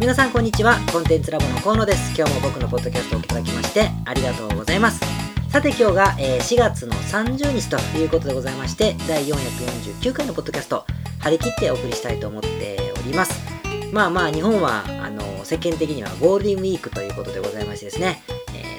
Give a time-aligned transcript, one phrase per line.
[0.00, 0.78] 皆さんこんにちは。
[0.90, 2.18] コンテンツラボの河野です。
[2.18, 4.98] 今日も僕のポッドキャストをいただきましてありがとうございます。
[5.50, 10.86] さて今日が、え4月の30日ということでございまして第449回のポッドキャスト
[11.18, 13.42] 張り切ってお送りしたいと思っております。
[13.92, 18.22] まあまあ日本はあの世間的にはゴールデンウィークということでございましてですね、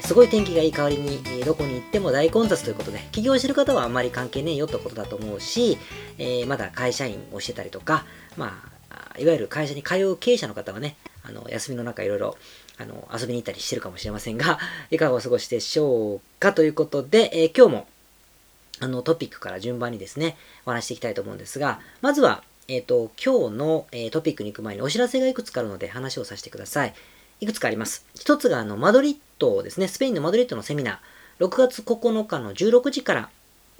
[0.00, 5.78] すごい天気がいい代わりに、どこに行っても大混雑ということで起業してる方はあんまり関係ねえよってことだと思うし、
[6.18, 12.36] えーまだ会社員をしてたりとかまあいわゆる会社に通う経営者の方はねあの休みの中いろいろ
[12.78, 14.58] あの遊びに行ったりしてるかもしれませんが
[14.90, 17.86] いかがお過ごしでしょうかということで、えー今日も
[18.80, 26.94] あのトピックから順番にですねお話していきたいと思うんですがまずは、えー、と今日の、えートピックに行く前にお知らせがいくつかあるので話をさせてください。
[27.40, 28.04] いくつかあります。
[28.14, 29.88] 一つがあのマドリッドですね。
[29.88, 31.46] スペインのマドリッドのセミナー。
[31.46, 33.30] 6月9日の16時から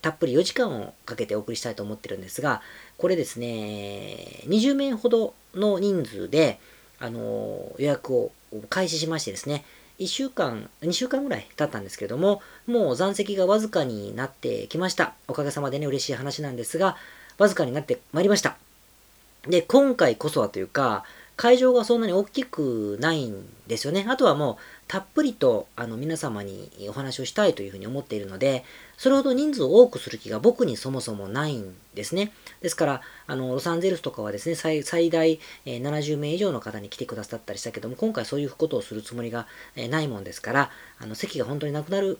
[0.03, 2.61] たっぷり4時間をかけてお送りしたいと思ってるんですが
[2.99, 6.59] これですね20名ほどの人数で
[7.03, 8.33] あの予約を
[8.71, 9.65] 開始しましてですね
[9.99, 15.15] 1週間、2週間ぐらい経ったんですけども、もう残席がわずかになってきました。
[15.29, 16.97] おかげさまでね、嬉しい話なんですが、
[17.39, 18.57] わずかになってまいりました。
[19.47, 21.05] で、今回こそはというか、
[21.37, 24.07] 会場がそんなに大きくないんですよね。
[24.09, 28.65] あとはもう、たっぷりとあの皆様にお話をしたいというふうに思っているので、
[28.99, 32.33] それほど人数を多くする気が僕にそもそもないんですね。
[32.61, 42.19] ですから、あのロサンゼルスとかはですね、最最大、え70名以上の方に来てくださったりしたけども、今回そういうことをするつもりが、えないもんですから、あの席が本当になくなる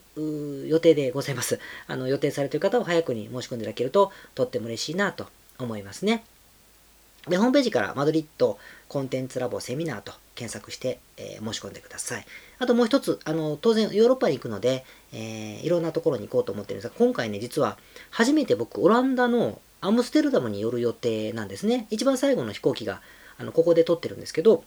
[0.67, 1.59] 予定でございます。
[1.87, 5.27] あの予定されている方は早くに申し込んでいただけると、とっても嬉しいなと
[5.59, 6.23] 思いますね。
[7.27, 8.57] で、ホームページからマドリッド
[8.89, 12.25] コンテンツラボセミナーと検索して、えー申し込んでください。
[12.59, 17.77] あともう一つ、あの当然ヨーロッパに行くので、えーいろんなところに行こうと思ってるんですが、今回ね、実は
[18.09, 21.87] 初めて僕、オランダのアムステルダムに寄る予定なんですね。
[21.89, 23.01] 一番最後の飛行機が
[23.37, 24.63] あのここで撮ってるんですけど、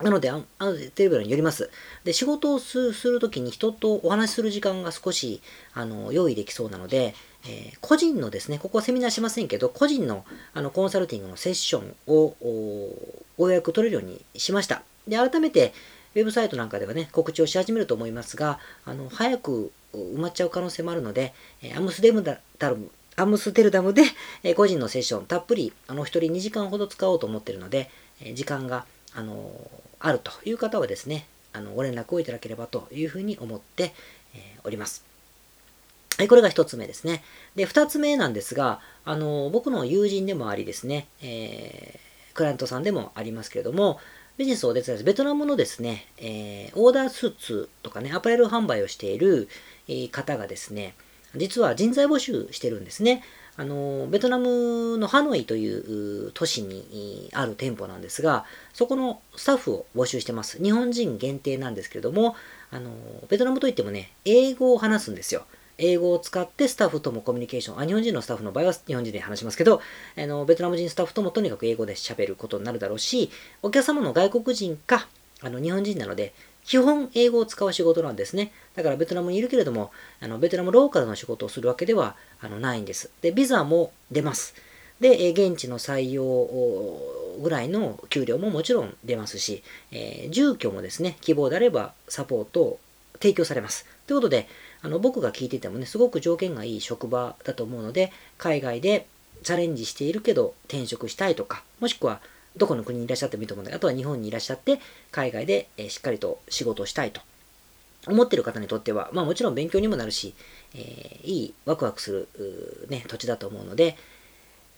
[0.00, 1.70] なので、あのテレビに寄ります。
[2.04, 5.42] で、仕事をすするときに人とお話しする時間が少し
[5.74, 10.24] あの用意できそうなので、えー個人のですね、ここはセミナーしませんけど、個人の
[10.54, 14.82] あのコンサルティングのセッションをおご予約取れるようにしました。
[15.08, 15.72] で、改めて、
[16.14, 24.02] ウェブサイトなんかではね、告知をし始めると思いますが、あの早く埋まっちゃう可能性もあるので、えアムスデムダルムアムステルダムで、
[24.42, 27.90] えー個人のセッション、たっぷり、あの、一人2時間ほど使おうと思ってるので、
[28.20, 29.50] え時間が、あの
[29.98, 33.92] あるという方はですね、あの、ご連絡をいただければというふうに思って、
[34.34, 35.09] えおります。
[36.20, 37.22] はい、これが一つ目ですね。
[37.56, 43.98] で、二つ目なんですが、あの僕の友人でもありですね、えークライアントさんでもありますけれども、
[44.36, 49.48] ビジネスをお手伝いするベトナムのですね、えーオーダースーツとかね、アパレル販売をしている、
[49.88, 50.94] え方がですね、
[51.36, 53.22] 実は人材募集してるんですね。
[53.56, 58.44] あのベトナムのハノイという都市にある店舗なんですが、
[58.74, 60.62] そこのスタッフを募集してます。
[60.62, 62.36] 日本人限定なんですけれども、
[62.70, 62.90] あの
[63.30, 65.46] ベトナムといってもね、英語を話すんですよ。
[65.80, 69.80] 英語を使ってスタッフともコミュニケーション、あ日本人のスタッフの場合は日本人で話しますけど、
[70.16, 73.30] あのベトナム人スタッフともとにかく英語で喋ることになるだろうし、
[73.62, 75.08] お客様の外国人か
[75.42, 78.52] あの日本人なので、基本英語を使う仕事なんですね。
[78.74, 79.90] だからベトナムにいるけれども、
[80.20, 83.10] あのベトナムローカルの仕事をするわけではあのないんです。
[83.22, 84.54] で、ビザも出ます。
[85.00, 86.46] で、現地の採用
[87.40, 92.80] ぐらいの給料ももちろん出ますし、えー住居もですね、希望であればサポートを
[93.14, 93.86] 提供されます。
[94.06, 94.46] ということで、
[94.82, 99.06] あの僕が聞いててもね、すごく条件がいい職場だと思うので、海外で
[99.42, 102.20] チャレンジしているけど転職したいとか、もしくは
[102.56, 104.80] どこの国にいらっしゃってもいいと思うので、あとは日本にいらっしゃって、
[105.10, 107.20] 海外でしっかりと仕事をしたいと
[108.06, 110.34] 思ってる方にとっては、まあもちろん勉強にもなるし、
[110.74, 113.96] えーいいワクワクする、ね、土地だと思うので、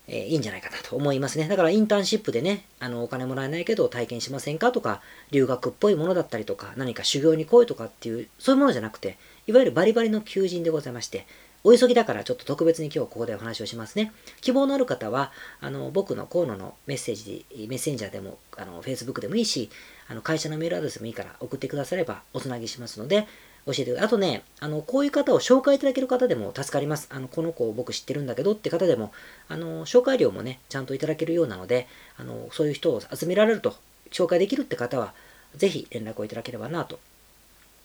[0.08, 1.46] えーいいんじゃないかなと思いますね。
[1.48, 9.16] だからインターンシップでね、あのお金もらえないけど体験しませんかとか、留学っぽいものだったりとか、何か修行に来いとかっていう、そういうものじゃなくて、
[9.48, 11.26] いわゆるバリバリの求人でございまして、
[11.64, 14.12] お急ぎだからちょっと特別に今日ここでお話をしますね。
[14.41, 19.69] 希望のある方は、あの僕の河野のメッセージ、メッセンジャーでも、あの Facebook でもいいし、
[20.08, 23.27] あの会社のメールアドレスもいいから送ってくださればおつなぎしますので、
[23.66, 24.06] 教えてください。
[24.06, 27.09] あとね、あのこういう方を紹介いただける方でも助かります。
[27.10, 29.12] あのこの子を僕知ってるんだけどって方でも、
[29.48, 33.74] あの紹介料もね、ちゃんといただけるようなので、あのそういう人を集められると、
[34.12, 35.15] 紹介できるって方は、
[35.56, 36.98] ぜひ連絡をいただければなと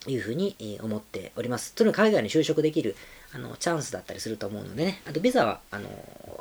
[0.05, 1.73] いうふうに思っております。
[1.73, 2.95] とにかく海外に就職できる
[3.33, 5.89] あのチャンスだったりすると思うのでね、あとビザはあの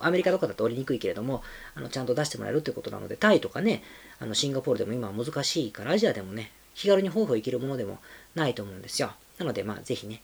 [0.00, 1.42] アメリカとかだと折りにくいけれども、
[1.74, 3.82] あのちゃんと出してもらえるということなので、タイとかね、
[4.20, 7.98] あのシンガポールでも今は難しいから、アジアでもね、気軽に方法行けるものでも
[8.34, 9.12] ないと思うんですよ。
[9.38, 10.22] なので、まあ、ぜひね、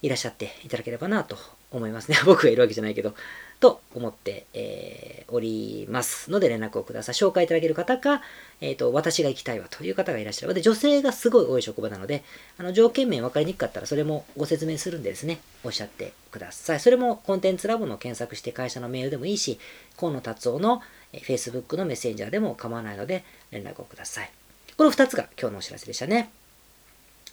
[0.00, 1.36] いらっしゃっていただければなと
[1.70, 2.18] 思いますね。
[2.26, 3.14] 僕がいるわけじゃないけど、
[3.62, 7.14] と思って、えー、おりますので連絡をください。
[7.14, 8.20] 紹介いただける方か、
[8.60, 10.54] えっ、ー、と、私が行きたいわという方がいらっしゃる。
[10.54, 12.24] で、女性がすごい多い職場なので、
[12.58, 16.80] あの、条件面分かりにくかったらそれもご説明するんでですね、おっしゃってください。
[16.80, 19.60] それもコンテンツラボの検索して会社のメールでもいいし、
[19.96, 20.82] 河野達夫の
[21.12, 23.22] Facebook のメッセンジャーでも構わないので
[23.52, 24.30] 連絡をください。
[24.76, 26.32] この2つが今日のお知らせでしたね。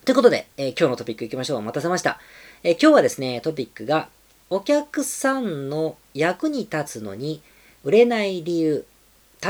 [0.05, 1.57] ということで、えー、今日のトピックいきましょう。
[1.57, 2.19] お待たせました。
[2.63, 4.09] えー、今日はですね、トピックが、
[4.50, 7.42] お客さんの役に立つのに
[7.84, 8.86] 売れない理由。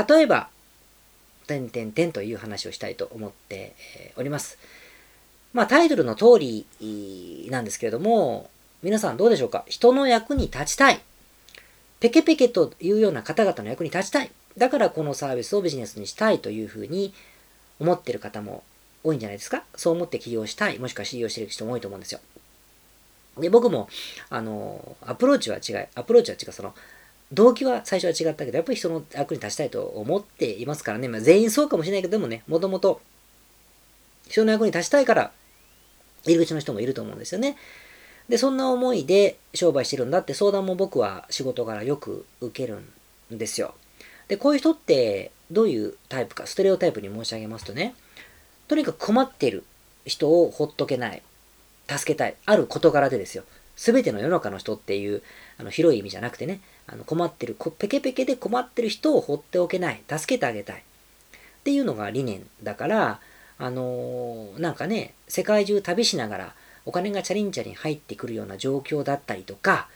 [0.08, 0.48] 例えば、
[1.46, 3.74] 点点点という話をしたいと思って
[4.16, 4.58] おります。
[5.52, 8.50] まあタイトルの通りなんですけれども、
[8.82, 9.64] 皆さんどうでしょうか？
[9.66, 11.00] 人の役に立ちたい。
[11.98, 14.30] ペケペケというような方々の役に立ちたい。
[14.56, 17.12] だからこのサービスをビジネスにしたいというふうに
[17.78, 18.62] 思ってる方も
[19.02, 19.64] 多いんじゃないですか？
[19.74, 20.78] そう思って起業したい。
[20.78, 22.20] もしくは起業してる人も多いと思うんですよ。
[23.38, 23.88] で、僕も、
[24.28, 26.74] あの、アプローチは違い、アプローチは違う、その、
[27.32, 31.06] 動機は最初は違ったけど、やっぱり人の役に立ちたいと思っていますからね。
[31.08, 33.00] まあ、全員そうかもしれないけど、でもね、もともと
[34.30, 35.32] 人の役に立ちたいから、
[36.24, 37.56] 入り口の人もいると思うんですよね。
[38.28, 42.80] で、そんな思いで商売してるんだって相談も僕は仕事からよく受ける
[43.34, 43.74] んですよ。
[44.28, 47.94] で、こういう人ってどういうタイプか、ステレオタイプに申し上げますとね、
[48.68, 49.64] とにかく困ってる
[50.04, 51.22] 人をほっとけない。
[51.98, 52.36] 助けたい。
[52.46, 53.44] ある事柄でですよ。
[53.76, 55.22] すべての世の中の人っていう
[55.58, 60.02] あの広い意味じゃなくてね、あの困ってる、ペケペケで困ってる人を放っておけない。
[60.08, 60.76] 助けてあげたい。
[60.76, 60.82] っ
[61.64, 63.20] ていうのが理念だから、
[63.58, 66.54] あのー、なんかね、世界中旅しながら
[66.86, 69.88] お金がチャリンチャリン入ってくるような状況だったりとか、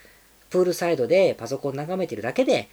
[0.50, 2.68] プールサイドでパソコン眺めてるだけで、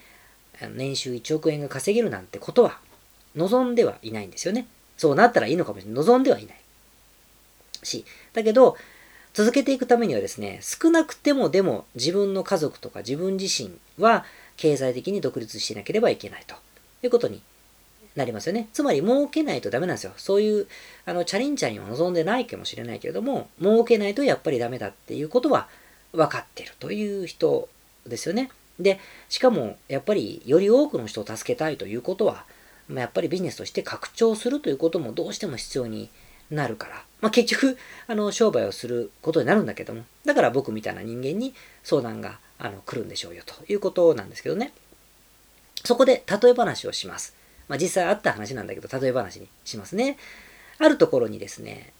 [0.75, 2.77] 年収1億円が稼げるなんてことは
[3.35, 4.67] 望んではいないんですよね。
[4.97, 5.95] そうなったらいいのかもしれない。
[5.95, 6.55] 望んではいない。
[7.83, 8.77] し、だけど、
[9.33, 14.25] 続けていくためにはですね、少なくてもでも自分の家族とか自分自身は
[14.57, 16.55] 経済的に独立しなければいけないと
[17.03, 17.41] いうことに
[18.15, 18.67] なりますよね。
[18.73, 20.11] つまり儲けないとダメなんですよ。
[20.17, 20.67] そういう
[21.05, 25.67] あのチャリンチャリンを望んでないかもしれないけれども、儲けないとやっぱりダメだっていうことは
[26.11, 27.69] 分かってるという人
[28.05, 28.51] ですよね。
[28.79, 28.99] で、
[29.29, 32.45] しかもやっぱりより多くの人を助けたいということは、
[32.89, 36.09] ま、やっぱりビジネスとして拡張するということもどうしても必要に
[36.51, 37.77] なるから、まあ、結局、
[38.07, 41.53] あの、商売をすることになるんだけども、だから僕みたいな人間に
[41.83, 44.73] 相談が、あの、来るんでしょうよということなんですけどね。
[45.83, 47.35] そこで例え話をします。
[47.67, 50.17] まあ、実際あった話なんだけど、例え話にしますね。
[50.77, 51.93] あるところにですね、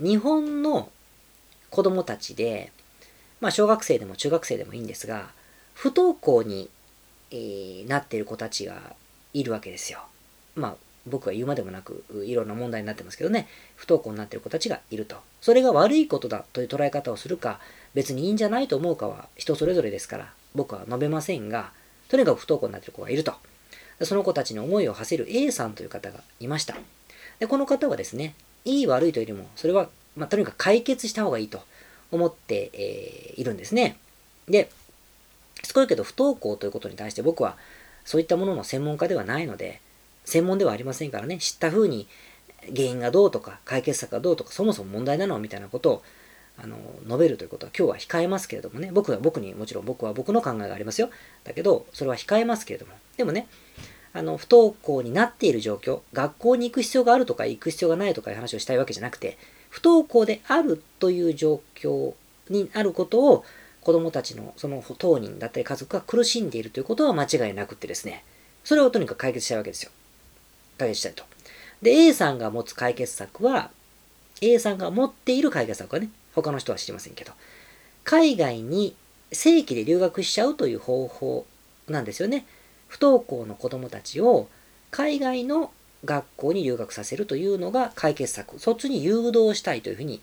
[0.00, 0.90] 日本の
[1.68, 2.72] 子供たちで、
[3.40, 5.30] まあ、小学生でも中学生でもいいんですが、
[5.74, 6.70] 不登校に、
[7.30, 8.94] えー、なっている子たちが
[9.32, 10.00] いるわけですよ。
[10.54, 10.76] まあ、
[11.06, 15.16] 僕は言うまでもなく、いろんな問題になってますけどね、不登校になっている子たちがいると。
[15.40, 17.60] それが悪いことだという捉え方をするか、
[17.94, 21.72] 別にいいんじゃないと思うかは人それぞれですから、僕は述べませんが、
[22.08, 23.34] とにかく不登校になっている子がいると。
[24.02, 26.76] その子たちに思いを馳せる A さんという方がいました。
[27.38, 31.62] でこの方はですね、いい悪いというよりも、それは、まあ、とにかく解決した方がいいと
[32.10, 33.98] 思って、えー、いるんですね。
[34.48, 34.70] で、
[35.62, 37.56] すごいけど不登校ということに対して僕は
[38.04, 39.80] そういったものの専門家ではないので、
[40.30, 42.08] 専門ではありませんからね、知った風に
[42.74, 46.02] 原因がどうとか解決策がどうとかそもそも問題なのみたいなことを
[46.62, 51.10] あの述べるということは今日は控えますけれどもね、僕は僕にもちろん僕は僕の考えがありますよ。
[51.44, 53.48] だけど、それは控えますけれども、でもね、
[54.12, 59.38] あの不登校になっている状況、学校に行く必要があるとか行く必要がないとかいう話をしたいわけじゃなくて、
[59.70, 62.12] 不登校であるという状況
[62.48, 63.44] にあることを
[63.80, 68.24] 子供たちのその当人だったり家族が苦しんでいるということは間違いなくってですね、
[68.64, 69.90] それをとにかく解決したいわけですよ。
[70.80, 71.24] 解決したいと。
[71.82, 73.70] で、A さんが持つ解決策は、
[74.40, 77.32] A さんが持っている解決策はね、他の人は知りませんけど、
[78.04, 78.94] 海外に
[79.32, 81.46] 正規で留学しちゃうという方法
[81.88, 82.46] なんですよね。
[82.88, 84.48] 不登校の子供たちを
[84.90, 85.70] 海外の
[86.04, 88.58] 学校に留学させるというのが解決策。
[88.58, 90.20] そっちに誘導したいというふうに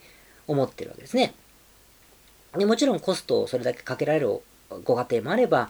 [0.47, 1.33] 思ってるわけですね。
[2.57, 4.41] でもちろんコストをそれだけかけられる
[4.83, 5.69] ご家庭もあれば、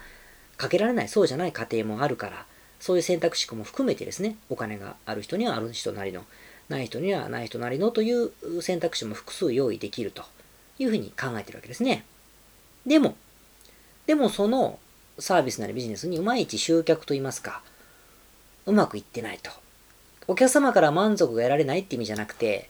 [0.55, 2.45] かけられない、そうじゃない家庭もあるから、
[2.79, 6.23] そういう選択肢も含めてですね、お金がある人にはある人なりの、
[6.69, 8.31] ない人にはない人なりのという
[8.61, 10.23] 選択肢も複数用意できると
[10.79, 12.05] いうふうに考えてるわけですね。
[12.85, 13.15] でも、
[14.05, 14.79] でもその
[15.19, 17.61] サービスなりビジネスにいまいち集客といいますか、
[18.65, 19.51] うまくいってないと。
[20.27, 22.69] お客様から満足が得られないって意味じゃなくて、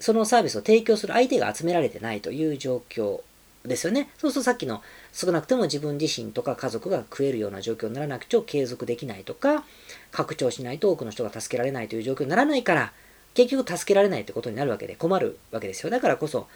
[0.00, 3.20] そのサービスを提供する相手が集められてないという状況
[3.64, 4.10] ですよね。
[4.18, 9.64] そうするとさっきの少なくても自分自身とか家族が食えるような状況にならなくちゃ継続できないとか、
[10.10, 12.92] 拡張しないと多くの人が助けられないという状況にならないから、
[13.34, 15.90] 結局助けられないってことになるわけで困るわけですよ。
[15.90, 16.48] だからこそ、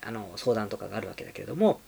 [0.00, 1.80] あの、相談とかがあるわけだけれども、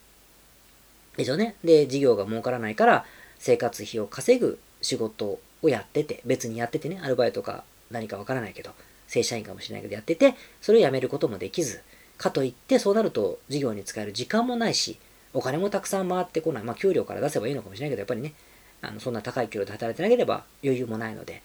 [1.17, 1.55] でしょね。
[1.63, 3.05] で、事業が儲からないから
[3.39, 8.71] 生活費を稼ぐ仕事をやってて、別にやっててね、アルバイトか何かわからないけど、
[9.07, 11.81] 正社員かもしれないけどやってて、それを辞めることもできず、
[12.17, 14.97] かといってそうなると事業に使える時間もないし、
[15.33, 16.63] お金もたくさん回ってこない。
[16.63, 18.33] まあ給料から出せばいいのかもしれないけど、やっぱりね、
[18.81, 21.41] あのそんな高い給料で働いてなければ余裕もないので、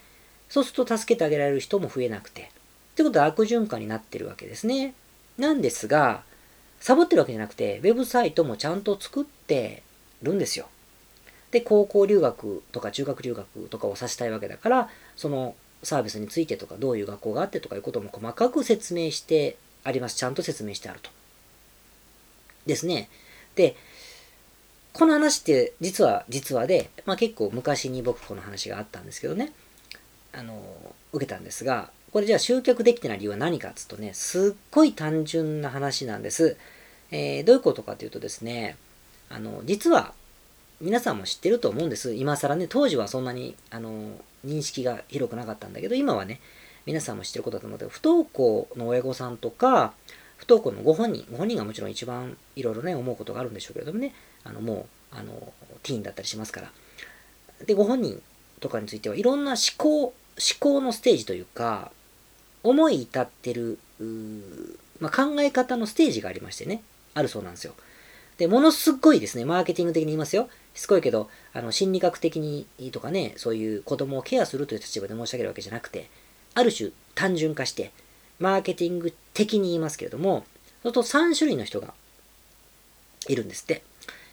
[0.48, 4.94] そうすると助けてあげられる人も増えなくて、ってことは悪循環になってるわけですね。
[5.38, 6.24] なんですが、
[6.80, 9.82] サボってるわけじゃなくて、ウェブサイトもちゃんと作って
[10.22, 10.68] るんですよ。
[11.50, 20.16] で、高校留学とか中学留学とかをさせたいわけだから、そのサービスについてとか、どういう学校があってとかいうことも細かく説明してあります。
[20.16, 21.10] ちゃんと説明してあると。
[22.66, 23.08] ですね。
[23.54, 23.76] で、
[24.92, 29.52] この話って実は実話で、まあ結構昔に僕この話があったんですけどね、
[30.32, 30.62] あの、
[31.12, 36.56] 受けたんですが、これじゃあ集客できてない理由は何かっつうとね、すっごい単純な話なんです。
[37.10, 38.76] えー、どういうことかというとですね、
[39.28, 40.14] あの、実は
[40.80, 42.12] 皆さんも知ってると思うんです。
[42.12, 44.10] 今更ね、当時はそんなに、あの、
[44.44, 46.40] 認識が広くなかったんだけど、今はね、
[46.86, 49.92] 皆さんも知ってることだと思うけど、不登校の親御さんとか、
[50.36, 54.12] 不登校のご本人、ご本人がもちろん一番いろいろね、思うことがあるんでしょうけれどもね、
[54.44, 56.72] あの、もう、あの、ティーンだったりしますから。
[57.66, 58.20] で、ご本人
[58.60, 60.14] とかについてはいろんな思考、思
[60.58, 61.92] 考のステージというか、
[62.64, 63.78] 思い至ってる、
[65.00, 66.82] まあ、考え方のステージがありましてね、
[67.14, 67.74] あるそうなんですよ。
[68.38, 70.48] で、ものすごいですね、マーケティング的に言いますよ。
[70.74, 76.08] しつこいけど、あの、心理学的にとかね、そういう子供をケアするという立場で申し上げるわけじゃなくて、
[76.54, 77.92] ある種単純化して、
[78.38, 80.44] マーケティング的に言いますけれども、
[80.82, 81.94] そうすると3種類の人が
[83.28, 83.82] いるんですって。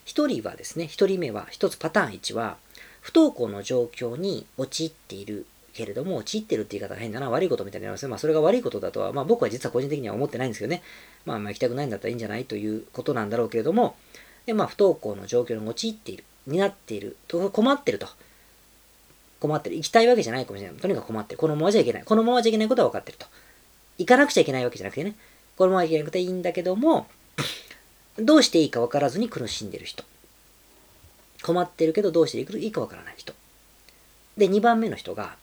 [0.06, 2.58] 1人はですね、1人目は、1つパターン1は、
[3.02, 8.10] 不登校の状況に陥っているけれども、散ってるって言い方が変だな、悪いことみたいになりますね。
[8.10, 10.82] まあ、それが悪いことだとは、まあ、僕は実は個人的には思ってないんですけどね。
[11.26, 13.96] まあ、まあ、行きたくないんだったらいいんじゃないということなんだろうけれども、
[14.48, 18.08] で、まあ、不登校の状況に陥っている、になっている、と困ってると。
[19.39, 19.75] 困ってる。
[19.75, 20.77] 行きたいわけじゃないかもしれない。
[20.77, 21.38] とにかく困ってる。
[21.38, 22.03] このままじゃいけない。
[22.03, 23.25] このままじゃいけないことは分かってると。
[23.98, 25.15] 行かなくちゃいけないわけじゃなくてね。
[25.58, 27.08] このままいけなくていいんだけども、
[28.17, 30.03] どうしていいか分からずに苦しんでる人。
[31.43, 33.34] 困ってるけどどうしていいか分からない人。
[34.38, 35.36] で、2番目の人が、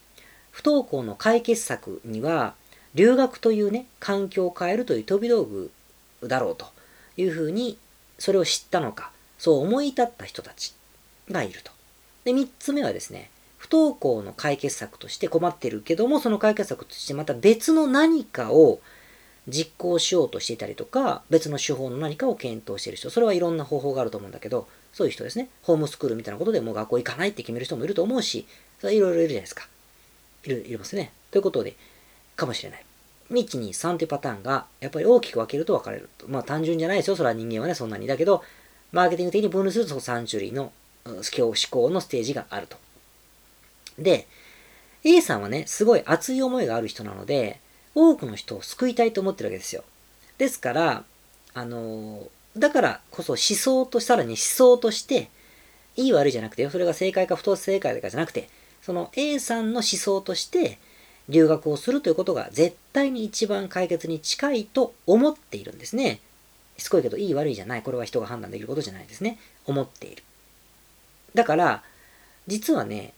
[0.50, 2.54] 不登校の解決策には、
[2.94, 5.70] 留学というね、環境を変えるという飛び道具
[6.22, 6.66] だろうと
[7.18, 7.78] いうふうに、
[8.18, 10.74] それを知ったのか、そう思い至った人たち
[11.30, 11.70] がいると。
[12.24, 13.30] で、3つ目はですね、
[13.68, 18.80] 不登校の解決策として困ってるけども、その解決策としてまた別の何かを
[19.48, 25.48] 実行しようとしていたりとか、別の手法の何かを検討している人、それはいろんな方法があると思うんだけど、そういう人ですね。
[25.62, 28.46] ホームスクールみたいなことでもう学校行かないって決める人もいると思うし、
[28.80, 29.68] それはいろいろいるじゃないですか。
[30.44, 31.12] いる、いますね。
[31.32, 31.74] ということで、
[32.36, 32.84] かもしれない。
[33.30, 36.28] 1、2、3というパターンが、やっぱり大きく分けると分かれると。
[36.28, 37.16] まあ単純じゃないですよ。
[37.16, 38.06] それは人間はね、そんなに。
[38.06, 38.44] だけど、
[38.92, 40.72] マーケティング的に分類すると、3種類の
[41.04, 41.22] 思
[41.70, 42.76] 考のステージがあると。
[43.98, 44.26] で、
[45.04, 47.60] A さんはね、すごい熱い思いがある人なので、
[47.94, 49.84] 多くの人を救いたいと思ってるわけですよ。
[50.38, 51.04] ですから、
[51.54, 55.30] あのだからこそ思想と、さらに思想として、
[55.96, 58.48] いい悪いじゃなくてそれが正解か不当正解かじゃなくて、
[58.82, 60.78] その A さんの思想として
[61.28, 66.20] 留学をするということが絶対に一番解決に近いと思っているんですね。
[66.78, 67.82] しつこいけど、いい悪いじゃない。
[67.82, 69.38] これは人が判断できることじゃないですね。
[69.64, 70.22] 思っている。
[71.34, 71.82] だから、
[72.46, 73.14] 実はね、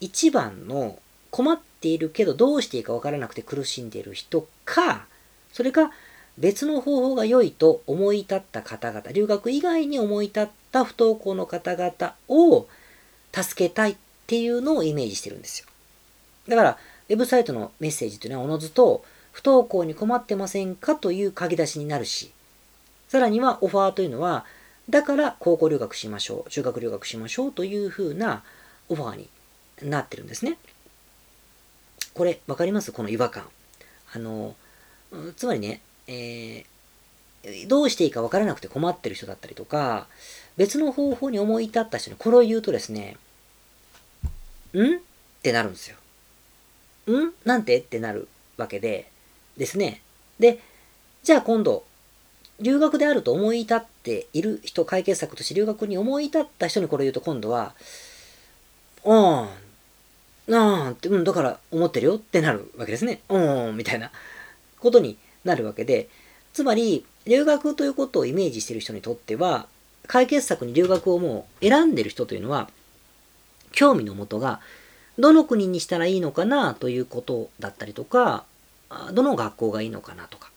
[0.00, 0.98] 一番の
[1.30, 5.06] 困っているけどどうしていいかわからなくて苦しんでいる人か、
[5.52, 5.90] それか
[6.38, 12.66] 別の方法が良いと思い立った方々、留学以外に思い立った不登校の方々を
[13.32, 15.68] 助けたいっていうのをイメージしてるんですよ。
[16.48, 16.78] だから、
[17.08, 22.32] ウェブサイトのメッセージというのはおのずと、不登校に困ってませんかという書き出しになるし、
[23.08, 24.44] さらにはオファーというのは、
[24.88, 28.42] だから高校留学しましょう、中学留学しましょうというふうな
[28.88, 29.28] オファーに
[29.82, 30.58] なってるんですね。
[32.14, 32.92] これ、わかります？
[32.92, 33.44] この違和感。
[34.12, 34.54] あの、
[35.36, 40.06] つまりね、えー、どうしていいかわからなくて困ってる人だったりとか、
[40.56, 43.16] 別の方法に思い至った人にこれを言うとですね、
[44.74, 44.96] ん？
[44.96, 45.00] っ
[45.42, 45.96] てなるんですよ。
[47.08, 47.32] ん？
[47.44, 47.78] なんて？
[47.78, 49.10] ってなるわけで、
[49.56, 50.02] ですね。
[50.38, 50.60] で、
[51.22, 51.84] じゃあ今度、
[52.60, 57.74] 留学であると思い至っている人、解決策として留学に思い至った人にこれを言うと今度は、
[59.04, 59.48] うん、
[60.50, 63.20] なんって、うん、だから思ってるよってなるわけですね。
[63.28, 64.10] うん、みたいな
[64.80, 66.08] ことになるわけで、
[66.52, 69.66] つまり、留学ということをイメージしてる人にとっては、
[70.08, 72.68] 解決策に留学をもう選んでる人というのは、
[73.72, 74.60] 興味のもとが、
[75.18, 78.44] どの国にしたらいいのかなということだったりとか、
[79.12, 80.50] どの学校がいいのかなとか、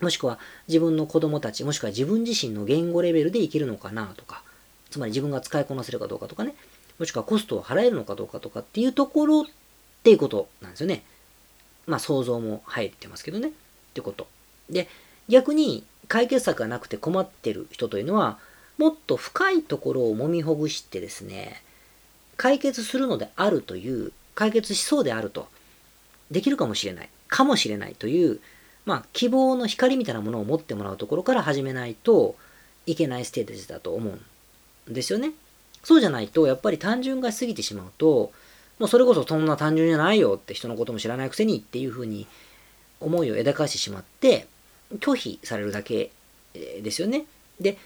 [0.00, 4.42] もしくは自分の子供たち、もしくは自分自身の言語レベルでいけるのかなとか、
[4.90, 6.56] つまり自分が使いこなせるかどうかとかね、
[6.98, 9.44] もしくはコストを払えるのかどうかとかっていうところっ
[10.02, 11.02] ていうことなんですよね。
[11.86, 13.48] まあ想像も入ってますけどね。
[13.48, 13.52] っ
[13.94, 14.26] てこと。
[14.70, 14.88] で、
[15.28, 18.38] 逆に解決策がなくて困ってる人というのは、
[18.78, 21.62] もっと深いところを揉みほぐしてですね、
[22.36, 25.48] 解決するのであるという、解決しそうであると、
[26.30, 28.40] できるかもしれない、かもしれないという、
[28.84, 32.36] まあ、希望の光みたいなものを持ってもらうところから始めないと
[32.84, 35.32] いけないステージだと思うんですよね。
[35.82, 38.32] そうじゃないと、やっぱり単純がしすぎてしまうと、
[38.78, 42.26] もうそれこそそんな単純じゃないよって人のことも知らないくせにっていうふうに
[43.00, 44.46] 思いを枝かしてしまって、
[44.98, 46.10] 拒否されるだけ
[46.54, 47.24] ですよね。
[47.60, 47.78] で、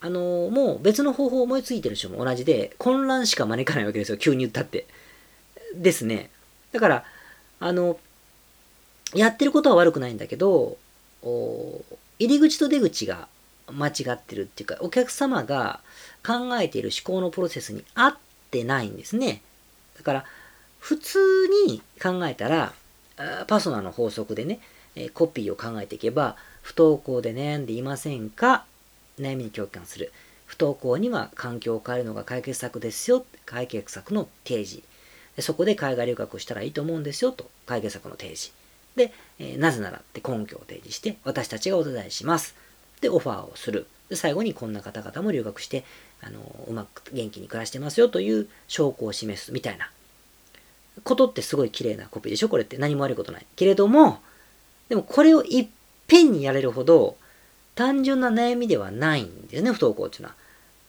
[0.00, 4.18] あのもう別の方法を思いついてる人も同じで、混乱しか招かないわけですよ。
[4.18, 4.86] 急に言ったって。
[5.74, 6.30] ですね。
[6.72, 7.04] だから、
[7.60, 7.98] あの、
[9.14, 10.76] やってることは悪くないんだけど、
[11.22, 11.82] 入
[12.18, 13.28] り口と出口が
[13.72, 15.80] 間違ってるっていうか、お客様が
[16.26, 18.16] 考えている思考のプロセスに合っ
[18.50, 19.42] てないんですね。
[19.96, 20.24] だから、
[20.78, 21.18] 普通
[21.66, 22.72] に考えたら、
[23.46, 24.60] パソナの法則でね、
[25.14, 28.64] コピーを考えていけば、不登校で悩んでいませんか
[29.18, 30.12] 悩みに共感する。
[30.46, 33.24] 不登校には環境を変えるのが解決策ですよ。
[33.44, 34.82] 解決策の提示。
[35.40, 37.50] そこで海外留学したらいいと思うんですよと。
[37.66, 38.52] 解決策の提示。
[38.96, 42.54] で、えなぜならって根拠を提示して、私たちがお伝いします。
[43.00, 43.86] で、オファーをする。
[44.08, 45.84] で、最後にこんな方々も留学して、
[46.20, 49.90] あの、うまく元気に暮らしてますよという証拠を示すみたいな
[51.04, 52.48] ことってすごい綺麗なコピーでしょ？
[52.48, 53.46] これって何も悪いことない。
[53.54, 54.20] けれども、
[54.88, 55.68] でもこれをいっ
[56.06, 57.16] ぺんにやれるほど
[57.74, 60.34] 単純な悩みではないんですね、不登校っていうのは。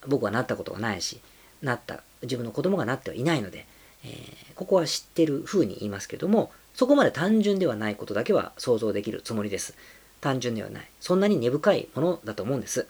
[0.06, 1.20] 僕はなったことがないし、
[1.60, 3.66] なった、自分の子供がなってはいないので、
[4.02, 9.74] えー、ここは知ってる風に言いますけども、そこまで単純ではないことだけは想像できるつもりです。
[10.20, 10.88] 単純ではない。
[11.00, 12.86] そんなに根深いものだと思うんです。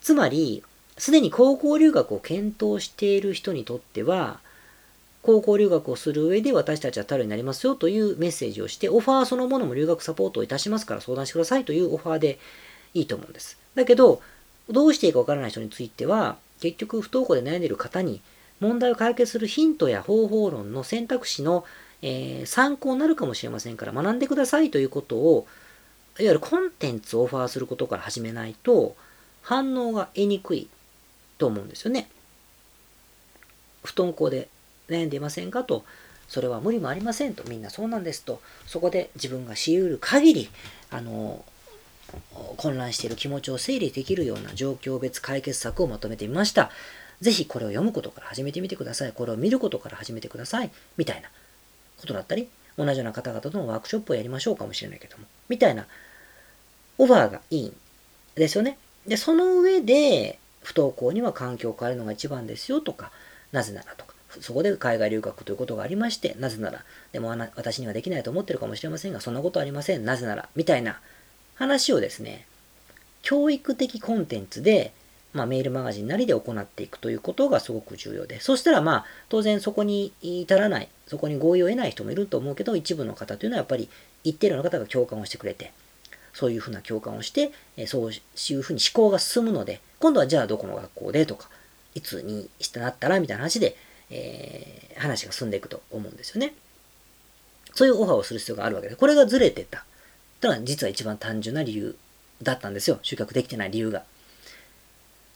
[0.00, 0.62] つまり、
[0.98, 4.40] すでに高校留学を検討している人にとっては、
[5.22, 12.38] 高校留学をする上で私たちは頼りになりますよというメッセージをして、オファーそのものも留学サポートをいたしますから相談してくださいというオファーで
[12.94, 13.58] いいと思うんです。
[13.74, 14.22] だけど、
[14.68, 18.20] どうしていいかわからない人については、結局不登校で悩んでいる方に
[18.60, 21.64] 問題を解決するヒントや方法論の選択肢の、
[22.02, 25.46] えー、参考になるかもしれませんから学んでくださいということを、
[26.18, 28.96] いわゆるコンテンツをオファーすることから始めないと
[29.42, 30.68] 反応が得にくい
[31.38, 32.08] と思うんですよね。
[33.84, 34.48] 不登校で
[34.88, 35.84] 悩んでいませんかと、
[36.28, 40.50] それは無理もありませんと、みんなそうなんですと、そこで自分がし得る限り、
[40.90, 41.44] あの、
[42.56, 46.70] 混乱している気持ちを整理できるような状況別解決策をまとめてみました。
[47.20, 49.12] ぜひこれを読むことから始めてみてください。
[49.12, 50.70] これを見ることから始めてください。
[50.96, 51.28] みたいな
[51.98, 55.86] ことだったり、同じような方々とのワークショップをやりましょうかもしれないけども、みたいな
[56.98, 57.76] オファーがいいん
[58.34, 58.78] ですよね。
[59.06, 63.10] で、その上で、不登校には環境を変えるのが一番ですよとか、
[63.52, 70.04] なぜならとか、そこで海外留学ということがありまして、なぜなら、でも私にはできないと思ってるかもしれませんが、そんなことありません。
[70.04, 71.00] なぜなら、みたいな
[71.54, 72.46] 話をですね、
[73.22, 74.92] 教育的コンテンツで、
[75.32, 83.88] まあ、メールマガジンなりで行っていくということがすごく重要で、そしたらまあ、当然そこに至らない、そこに合意を得ない人もいると思うけど、一部の方というのはやっぱり
[84.24, 85.72] 一定量の方が共感をしてくれて、
[86.32, 87.52] そういうふうな共感をして、
[87.86, 91.48] そういうふうに思考が進むので、今度はじゃあどこの学校でとか、
[91.94, 93.76] いつにしてなったらみたいな話で、
[94.10, 96.54] えー、話が進んでいくと思うんですよね。
[97.74, 99.84] そういうオファーをする必要があるわけで、これがずれてた
[100.40, 101.96] というのは実は一番単純な理由
[102.42, 102.98] だったんですよ。
[103.02, 104.04] 集客できてない理由が。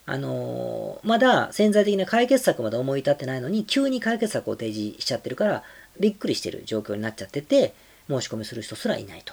[0.06, 5.62] あのー、まだ潜在的な解決策まで思い立ってないのに、急に解決策を提示しちゃってるから、
[5.98, 7.74] びっくりしてる状況になっちゃってて、
[8.08, 9.32] 申し込みする人すらいないと。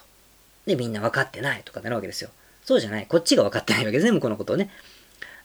[0.65, 2.29] で、みんな分かってないとかなるわけですよ。
[2.63, 3.05] そうじゃない。
[3.07, 4.69] こっちが分かってないわけですね、向こうのことをね。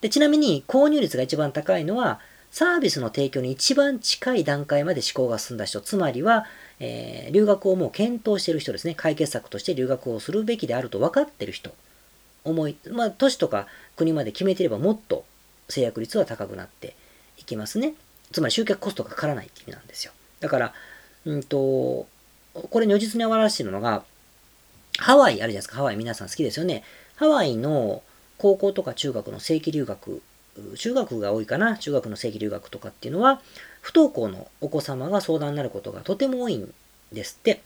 [0.00, 6.46] で、ちなみに、購入率が一番高いのは、サービスの提供に一番近い段階まで思考が進んだ人、つまりは、
[6.78, 8.94] えー、留学をもう検討してる人ですね。
[8.94, 11.72] 解決策として留学をするべきであると分かってる人。
[12.46, 15.24] 思い、まあ、都市とか国まで決めてればもっと
[15.68, 16.94] 制約率は高くなって
[17.38, 17.94] いきますね。
[18.32, 20.12] つまり集客コストがかからないって意味なんですよ。
[20.40, 20.74] だから、
[21.24, 22.06] うんと、
[22.54, 24.04] これ如実に表しているのが、
[24.98, 25.76] ハワイあるじゃないですか。
[25.76, 26.84] ハワイ皆さん好きですよね。
[27.16, 28.02] ハワイの
[28.38, 30.22] 高校とか中学の正規留学、
[30.76, 31.76] 中学が多いかな。
[31.76, 33.40] 中学の正規留学とかっていうのは、
[33.80, 36.72] 不登校のお子様が相談になることがとても多いん
[37.12, 37.60] ですって。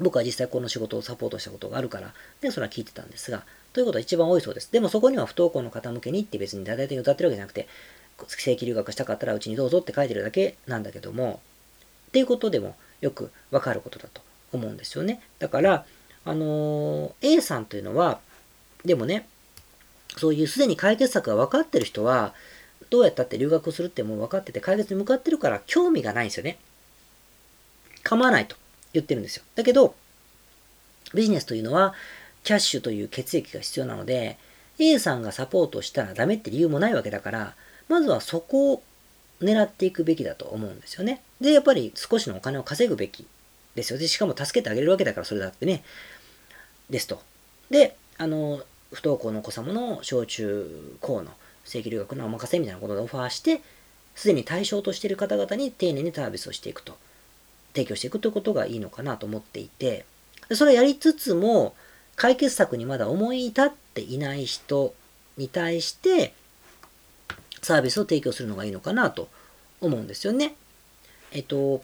[0.00, 4.72] 僕は実際この仕事をサポートしたことがあるから、で、それは聞いてたんですが、ということは一番多いそうです。
[4.72, 7.68] でもそこには不登校の方向けにって別に大々的に歌ってるわけじゃなくて、
[8.26, 11.40] 正規留学したかったらうちにどうぞって書いてるだけなんだけども、
[12.08, 15.22] っていうことでもよくわかることだと思うんですよね。
[15.38, 15.86] だから、
[16.24, 18.20] あの A さんというのは、
[18.84, 19.26] でもね、
[20.16, 22.34] そういうすでに解決策が分かってる人は、
[22.88, 26.58] どうやったって留学するってもう分かってて解決に向かってるから興味がないんですよね。
[28.02, 28.56] 構わないと
[28.92, 29.44] 言ってるんですよ。
[29.54, 29.94] だけど、
[31.14, 31.94] ビジネスというのは
[32.44, 34.38] キャッシュという血液が必要なので、
[34.78, 37.54] A さんがサポートしたらダメって理由もないわけだから、
[37.88, 38.82] まずはそこを
[39.40, 41.22] 狙っていくべきだと思うんですよね。
[41.40, 43.26] で、やっぱり少しのお金を稼ぐべき
[43.74, 43.98] ですよ。
[43.98, 45.82] で、しかも助けてあげるわけだから、それだってね。
[46.88, 47.22] ですと。
[47.70, 51.30] で、あの、不登校のお子様の小中高の
[51.64, 53.60] 正規留学のお任せみたいなことでオファーして、
[54.14, 56.96] すでに対象としている方々に丁寧にサービスをしていくと、
[57.74, 60.04] 提供していくということがいいのかなと思っていて、
[60.52, 61.74] それをやりつつも、
[62.16, 64.94] 解決策にまだ思い至っていない人
[65.38, 66.34] に対して、
[67.62, 69.28] サービスを提供するのがいいのかなと
[69.80, 70.54] 思うんですよね。
[71.32, 71.82] えっと、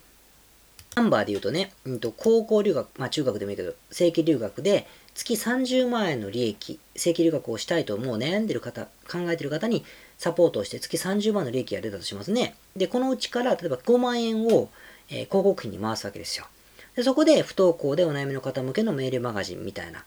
[0.97, 9.85] ナンバーで言うとね、うん、と高校留学、まあ中学でもいいけど、正規留学で月30万円の利益、正規留学をしたいともう悩んでる方、考えてる方に
[10.19, 12.57] サポートをして月30万の利益が出たとしますね。
[12.77, 14.71] で、このうちから例えば5万円を、
[15.09, 16.47] えー、広告費に回すわけですよ。
[16.95, 20.05] でそこで不登校でお悩みの方向けのメールマガジンみたいな、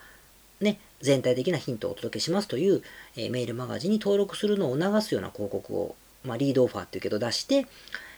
[0.59, 2.81] ね、全体的なヒントをお届けしますという、
[3.15, 7.67] えー、メールマガジンに登録するのを促すような広告を、まあ、リードオファーっていうけど出して、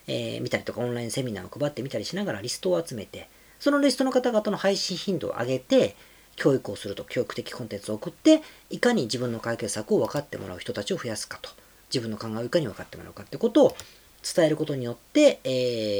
[0.07, 5.95] えー、見たりとかオンラインセミナーを配ってみたりしながらリストを集めて、そのリストの方々の配信頻度を上げて、
[6.35, 8.41] 教育をすると、教育的コンテンツを送って、
[8.71, 11.51] いかに自分の解決策を分かってもらう人たちを増やすかと、
[11.93, 13.75] 自分の考えをいかに分かってもらうかってことを
[14.23, 15.49] 伝えることによって、え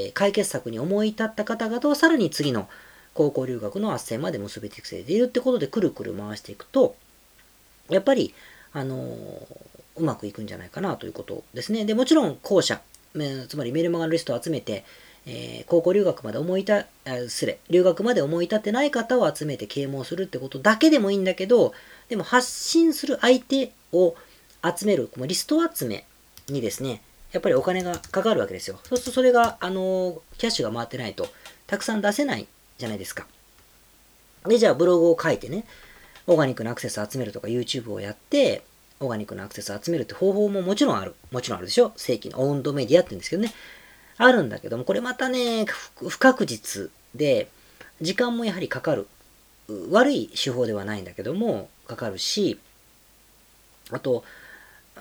[0.09, 2.69] ー、解決策に思い至った方々をさらに次の
[3.13, 6.95] 高校留学の斡旋まで結びつけているってことでくるくる回していくと、
[7.89, 8.33] やっぱり、
[8.73, 9.45] あのー、
[9.97, 11.83] うまくいくんじゃないかなということですね。
[11.85, 12.81] で、もちろん後者、
[13.49, 14.85] つまりメルマガのリストを集めて、
[15.25, 16.85] えー、高校留学まで思いた、
[17.27, 21.73] すれ、留学まで思い立ってない方を集めて啓蒙するってことだけでもいいんだけど、
[22.07, 24.15] でも発信する相手を
[24.63, 26.05] 集める、このリスト集め
[26.47, 28.79] にですね、やっぱりお金がかかるわけですよ。
[28.83, 31.27] そうするとそれが、あの、キャッシュが回ってないと、
[31.67, 33.25] たくさん出せないじゃないですか。
[34.45, 35.65] で、じゃあブログを書いてね、
[36.27, 38.63] オーガニックのアクセスを集めるとか YouTube をやって、
[38.99, 41.15] オーガニックのアクセスを集めるって方法ももちろんある。
[41.31, 41.93] もちろんあるでしょ？
[41.95, 43.53] 正規のオウンドメディアって言うんですけどね。
[44.17, 45.65] あるんだけども、これまたね、
[45.95, 47.49] 不確実で、
[48.01, 49.07] 時間もやはりかかる。
[49.89, 52.59] 悪い手法ではないんだけども、かかるし、
[53.89, 54.23] あと、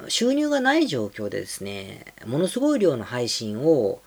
[0.08, 4.00] 収入がない状況でですね、ものすごい量の配信を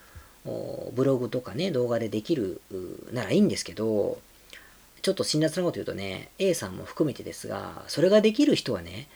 [0.93, 2.61] ブログとかね、動画でできる
[3.11, 4.19] ならいいんですけど、
[5.01, 9.07] ちょっと辛辣なこと言うとね、A さんも含めてですが、それができる人はね、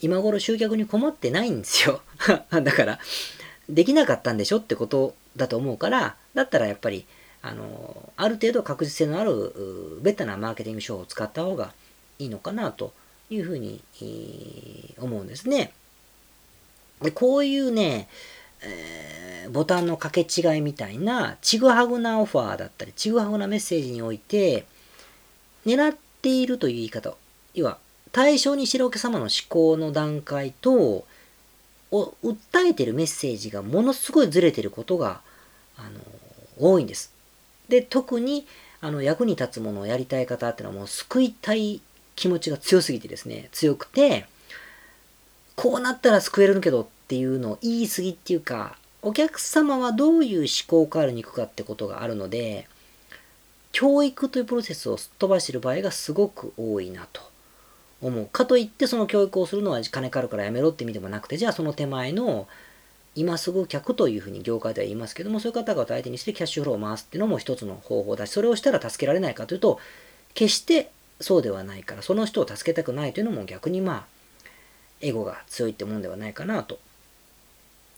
[0.00, 2.00] 今頃集客に困ってないんですよ。
[2.50, 2.98] だから、
[3.68, 7.06] できなかったんでしょってことだと思うから、だったらやっぱり、
[7.42, 11.72] あの、ある程度確実性のある、ベタなマーケティング手法を使った方が
[12.18, 12.92] いいのかなと
[13.30, 13.82] いうふうに
[14.98, 15.72] 思うんですね。
[17.02, 18.08] で、こういうね、
[18.62, 24.64] えー、ボタンの掛け違いみたいな、ちぐはぐなオファーだったり、ちぐはぐなメッセージにおいて、
[25.66, 27.14] 狙っているという言い方、
[27.54, 27.78] 要は、
[28.12, 31.06] 対象にしてるお客様の思考の段階と、
[31.92, 35.20] を訴えてるメッセージがものすごいずれてることが、
[35.76, 36.00] あの、
[36.58, 37.12] 多いんです。
[37.68, 38.46] で、特に、
[38.80, 41.80] あの、役に立つものをやりたい方っていうのはもう救いたい
[42.16, 44.26] 気持ちが強すぎてですね、強くて、
[45.56, 52.68] こうなったら救えるけどっていうのを言い過ぎっていうか、お客様はどういう思考回路に行くかってことがあるので、
[53.72, 57.22] 教育というプロセスをすっ飛ばしている場合がすごく多いなと
[58.00, 58.26] 思う。
[58.26, 62.46] かといってその教育をするのは金かかるからやめろって意味でもなくて、じゃあその手前の
[63.14, 69.80] 今すぐ客というふうに業界では言いますけども、そういう方々を相手にしてキャッシュフローを回すっていうのも一つの方法だし、それをしたら助けられないかというと、
[70.34, 74.11] 決してそうではないから、その人を助けたくないというのも逆にまあ、
[75.02, 76.78] エゴが強いってもんではないかなと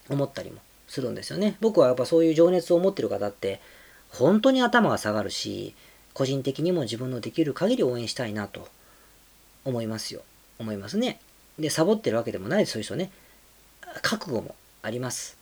[0.08, 1.56] 思ったりもするんですよね。
[1.60, 3.60] 僕はやっぱそういう情熱を持ってる方って、
[4.10, 5.74] 本当に頭が下がるし、
[6.12, 8.68] 個人的にも自分のできる限り応援したいなと
[9.64, 10.22] 思いますよ。
[10.58, 11.20] 思いますね。
[11.58, 13.10] で、サボってるわけでもないです、そういう人ね。
[14.02, 15.36] 覚悟もあります。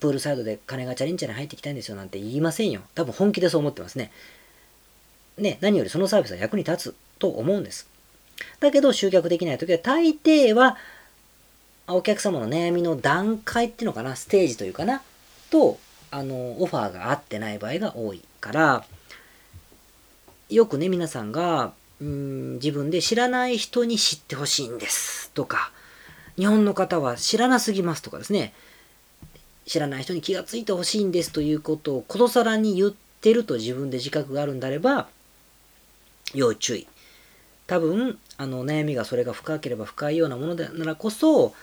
[0.00, 2.80] プールサイドで金がチャリンチャリン入ってきたいんですよなんて言いませんよ。
[2.94, 4.10] 多分本気でそう思ってますね。
[5.36, 7.89] ね、何よりそのサービスは役に立つと思うんです。
[8.60, 10.76] だけど集客できない時は大抵は
[11.94, 15.02] お客様の悩みの段階っていうのかな、ステージというかな、
[15.50, 15.78] と、
[16.10, 18.84] あの、オファーが合ってない場合が多いから、
[20.48, 25.70] よくね、皆さんが、うん自分で知らない人に知ってほしいんですとか、
[26.36, 28.54] 日本の方は知らなすぎますとかですね、
[29.66, 35.08] 知らない人に気がついてほしいんですということをことさらに言ってると自分で自覚があるんであれば、
[36.32, 36.86] 要注意。
[37.70, 41.54] 多分あの悩みがそれが深ければ深いようなものでならこそ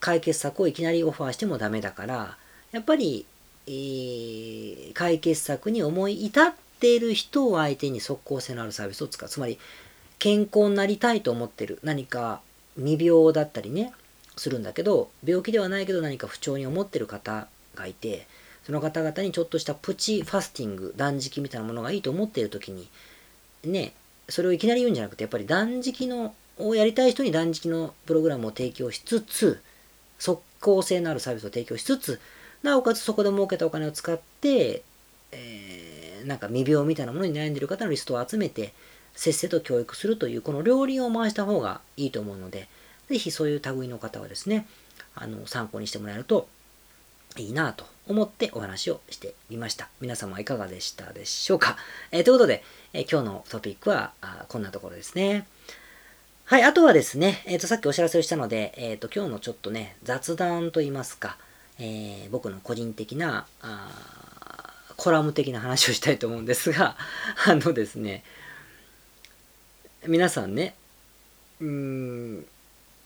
[0.00, 2.36] 解決策をいきなりオファーしてもダメだから
[2.72, 3.24] やっぱり、
[3.68, 9.28] えー、解決策に思い至っている人を相手に即効性のあるサービスを使う。
[9.28, 9.60] つまり
[10.18, 11.78] 健康になりたいと思ってる。
[11.84, 12.40] 何か
[12.74, 13.92] 未病だったりね
[14.36, 18.26] するんだけど病気ではないけど何か不調に思ってる方がいて
[18.66, 22.88] その方々にちょっとしたプチファスティング断食みたいなものがいいと思っている時に
[23.64, 23.92] ね
[24.28, 29.60] それをいきなり言うんじゃなくてやっぱり断食のをやりたい人に断食のプログラムを提供しつつ
[30.18, 32.20] 即効性のあるサービスを提供しつつ
[32.62, 34.82] なおかつそこで儲けたお金を使って、
[35.32, 38.72] えー、なんか未病みたいなものに悩んでいる方のリストを集めて
[39.14, 42.68] せっせと教育するというこの両輪を回した方がいいと思うので
[43.08, 44.66] ぜひそういう類の方はですね
[45.14, 46.48] あの参考にしてもらえると
[47.36, 49.88] いいなと思ってお話をしてみました。
[50.00, 51.76] 皆様いかがでしたでしょうか、
[52.12, 52.62] えー、ということで、
[52.94, 54.12] え、今日のトピックは
[54.48, 55.46] こんなところですね。
[56.44, 61.36] はい、あとはですね、えっ、ー、と、さっきお知らせをしたので、えっ、と、今日のちょっとね、雑談といいますか、
[61.80, 63.90] えー僕の個人的なあ
[64.96, 66.96] コラム的な話をしたいと思うんですが、
[67.48, 68.22] あのですね、
[70.06, 70.76] 皆さんね、
[71.60, 72.46] うーん、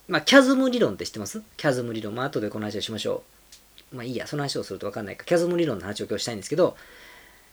[0.06, 1.42] まあ、キャズム理論って知ってます？
[1.56, 2.14] キャズム理論。
[2.14, 3.22] まあ、後でこの話をしましょ
[3.92, 3.96] う。
[3.96, 6.76] まあいいや、その話をすると分かんないか、キャズム理論の話を今日したいんですけど、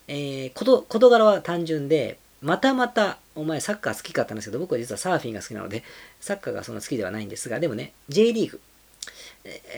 [0.10, 5.84] えー、事事柄は単純で、またまた、お前サッカー好きかったんですけど、僕は実はサーフィンが好きなので、
[6.22, 8.62] サッカーがそんな好きではないんですが、でもね、J リーグ、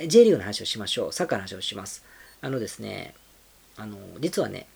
[0.06, 1.14] J リーグの話をしましょう。
[1.14, 2.04] サッカーの話をします。
[2.42, 3.16] あのですね、
[3.78, 4.68] あの、実はね、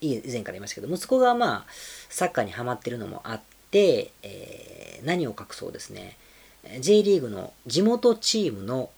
[0.00, 1.64] 以前から言いましたけど、息子がまあ、
[2.08, 6.16] サッカーにハマってるのもあって、えー、何を隠そうですね、
[6.80, 8.88] J リーグの地元チームの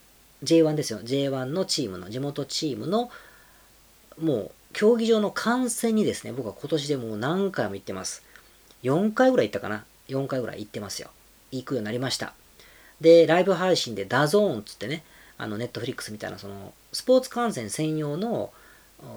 [0.45, 1.01] J1 ですよ。
[1.01, 3.11] J1 のチームの、地元チームの、
[4.21, 8.23] もう、競技場の観戦にですね、僕は今年でもう何回も行ってます。
[8.83, 11.11] 4回ぐらい行ったかな ?4 回ぐらい行ってますよ。
[11.51, 12.35] 行くようになりました。
[13.01, 15.03] で、ライブ配信で DAZN つってね、
[15.39, 18.51] あの、 Netflix みたいな、その、スポーツ観戦専用の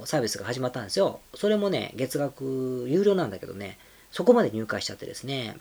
[0.06, 1.20] サービスが始まったんですよ。
[1.36, 3.78] それもね、月額有料なんだけどね、
[4.12, 5.58] そこまで入会しちゃってですね、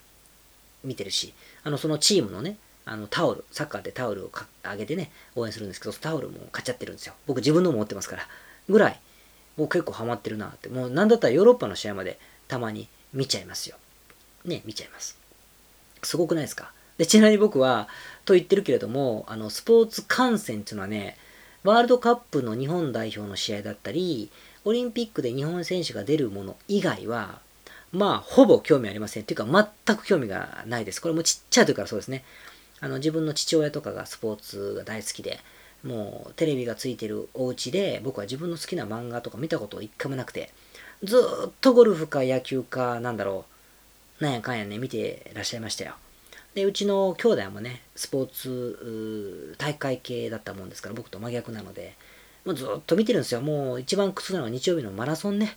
[0.82, 4.30] 見てるし、あの、そのチームのね、あのタオル、サッカーでタオルを
[4.62, 7.14] あげてね、応援するんですけど、タオルも買っちゃってるんですよ。
[7.26, 8.26] 僕自分のも持ってますから。
[8.68, 9.00] ぐらい、
[9.58, 10.70] もう結構ハマってるなって。
[10.70, 13.76] もうなんだったらヨーロッパの試合までたまに見ちゃいますよ。
[14.46, 15.18] ね、見ちゃいます。
[16.02, 16.72] すごくないですか？
[16.96, 17.88] で、ちなみに僕は、
[18.24, 21.16] と言ってるけれども、あの、スポーツ観戦っていうのはね、
[21.62, 24.30] ワールドカップの日本代表の試合だったり、
[24.64, 27.40] オリンピックで日本選手が出るもの以外は、
[27.92, 29.22] まあ、ほぼ興味ありません。
[29.22, 31.00] っていうか、全く興味がないです。
[31.00, 32.24] これもちっちゃい時からそうですね。
[32.80, 35.40] あの自分の父親とかがスポーツが大好きで、
[35.84, 40.50] もうテレビがついてるお家で僕は自分の好きな漫画とか見たこと一回もなくて、
[41.04, 41.16] ず
[41.48, 43.44] っとゴルフか野球かなんだろ
[44.20, 45.94] う、なんやかんやね、見てらっしゃいましたよ。
[46.54, 51.94] で、うちの兄弟もね、スポーツ大会系だったもんですから、僕と真逆なので、
[52.44, 53.40] もうずっと見てるんですよ。
[53.40, 55.56] もう一番苦痛なのは日曜日のマラソンね。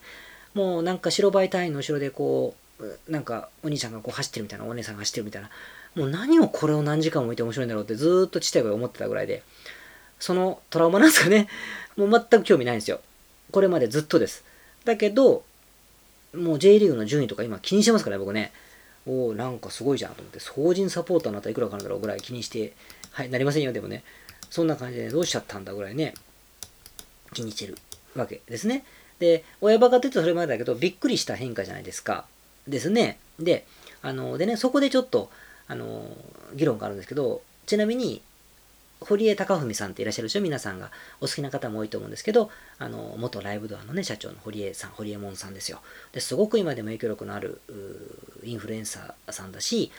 [0.54, 5.50] もうなんか白バイ隊員の後ろでこう、なんかお兄ちゃんがこう走ってるみたいな、お姉さんが走ってるみたいな、
[5.96, 9.44] もう何をこれを何時間も見て面白いんだろうってずっとちっちゃい声思ってたぐらいで、
[10.22, 11.48] そのトラウマなんですかね、
[11.98, 13.02] もう全く興味ないんですよ。
[13.52, 14.46] これまでずっとです。
[14.86, 15.44] だけど、
[16.34, 18.54] もう J リーグの順位とか今気にしてますからね、僕ね。
[19.08, 22.74] おおなんかすごいじゃんと思って、総人サポーターになったらいくらかかるんだろうぐらい気にして、
[23.10, 24.04] はい、なりませんよ、でもね。
[24.52, 26.14] そんな感じで、どうしちゃったんだぐらいね、
[27.34, 27.76] 気にしてる
[28.16, 28.86] わけですね。
[29.18, 32.26] で、親バカって言うとそれまでだけど、びっくりした変化じゃないですか。
[32.68, 33.18] ですね。
[33.40, 33.66] で、
[34.04, 35.32] あの、でね、そこでちょっと、
[35.68, 36.06] あの、
[36.54, 38.22] 議論があるんですけど、ちなみに、
[39.02, 40.42] 堀江貴文さんっていらっしゃるでしょ？
[40.42, 45.82] 皆さんがお好きな方も多いと思うんですけど、あの、元ライブドアのね、社長の堀江さん、堀江門さんですよ。
[46.12, 47.62] ですごく今でも影響力のある
[48.44, 49.92] インフルエンサーさんだし、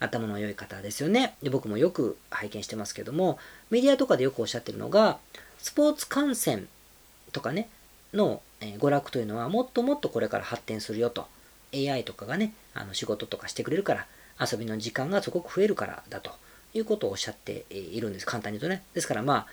[0.00, 1.36] 頭の良い方ですよね。
[1.42, 3.38] で、僕もよく拝見してますけども、
[3.70, 5.18] メディアとかでよくおっしゃってるのが、
[5.58, 6.68] スポーツ観戦
[7.32, 7.68] とかね、
[8.12, 11.26] の、え娯楽というのはもっともっとこれから発展するよと。
[11.74, 14.06] AI とかがね、あの仕事とかしてくれるから、
[14.40, 16.30] 遊びの時間がすごく増えるからだと
[16.74, 18.26] いうことをおっしゃっているんです。
[18.26, 18.82] 簡単に言うとね。
[18.94, 19.46] ですからまあ、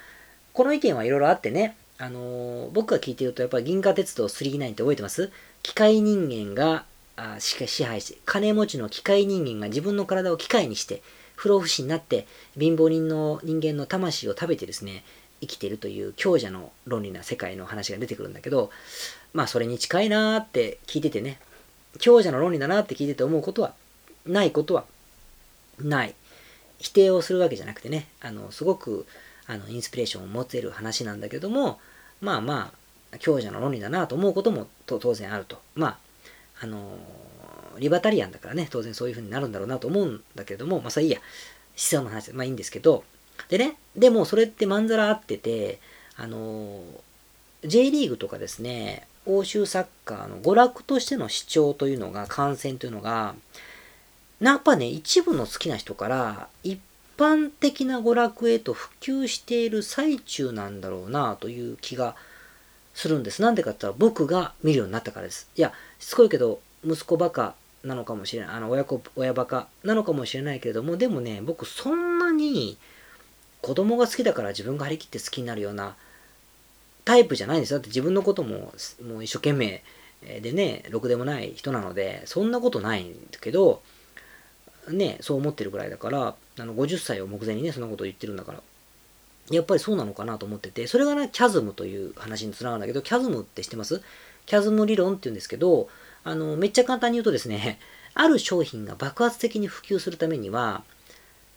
[0.53, 5.31] この意見はいろいろあってね、あのー、僕が聞いてると、やっぱり銀河鉄道399って覚えてます？
[5.63, 11.01] 機械人間があ支配して、金持ちの機械人間が自分の体を機械にして、
[11.35, 12.27] 不老不死になって、
[12.59, 15.03] 貧乏人の人間の魂を食べてですね、
[15.41, 18.71] 生きてるという強者の論理な世界の話が出てくるんだけど、
[19.33, 21.39] まあそれに近いなーって聞いててね、
[21.99, 23.73] 強者の論理だなって聞いてて思うことは
[24.25, 24.83] ないことは
[25.79, 26.15] ない。
[26.79, 29.05] 否定をするわけじゃなくてね、あの、すごく、
[29.47, 31.79] あの、インスピレーションを持てる話なんだけども、
[32.21, 32.73] まあま
[33.13, 35.59] あ、強者の論理だなと思うことも当然あると。
[35.75, 35.97] まあ、
[36.61, 36.97] あの、
[37.79, 41.19] リバタリアンだからね、当然そういう風になるんだろうなと思うんだけども、まあ、それいいや。
[41.19, 41.23] 思
[41.75, 43.03] 想の話で、まあいいんですけど、
[43.49, 45.79] でね、でもそれってまんざら合ってて、
[46.15, 46.81] あの、
[47.63, 53.35] J リーグとかですね、欧州サッカーの娯楽としての視聴というのが、観戦というのが、
[54.39, 56.79] やっぱね、一部の好きな人から、一
[57.17, 62.15] 般的な娯楽へと普及している最中なんだろうなという気が
[62.93, 63.41] するんです。
[63.41, 65.49] なんでかって言ったら僕が見るようになったからです。
[65.55, 68.55] いや、しつこいけど、息子バカなのかもしれない。
[68.55, 72.77] あの、親子、親バカなのかもしれないけれども、でもね、僕そんなに
[73.61, 75.95] 子供が好きだから自分が張り切って好きになるような
[77.05, 77.79] タイプじゃないんですよ。
[77.79, 78.73] だって自分のことも
[79.07, 79.83] もう一生懸命
[80.41, 83.81] でね、ろくでもない人なので、そんなことないんだけど、
[84.89, 88.61] ね、そう思ってるぐらいだから、あの50歳を目前にね、そんなことを言ってるんだから、
[89.51, 94.01] やっぱりそうなのかなと思ってて、それがね、キャズムという話につながるんだけど、キャズムって知ってます？
[94.45, 95.89] キャズム理論って言うんですけど、
[96.23, 97.79] あの、めっちゃ簡単に言うとですね、
[98.13, 100.83] ある商品が爆発的に普及するためには、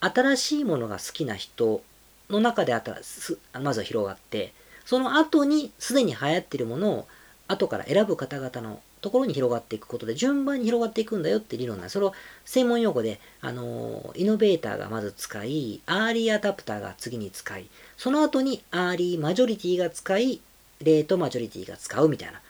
[0.01, 1.83] 新しいものが好きな人
[2.31, 4.53] の中でまずは広がって、
[4.85, 7.09] その後にすでに流行っているものを
[7.47, 11.95] 後から選ぶ方々のところに広がっていくことで順番に広がっていくんだよって理論なんです。
[11.95, 12.13] それを
[12.45, 20.41] 専門用語で、あのイノベーターがまず使い、アーリーアダプターが次に使い、その後にアーリーマジョリティが使い、
[20.83, 22.41] レートマジョリティが使うみたいな。